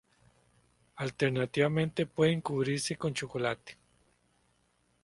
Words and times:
Alternativamente, 0.95 2.07
pueden 2.07 2.41
cubrirse 2.41 2.95
con 2.95 3.13
chocolate. 3.13 3.77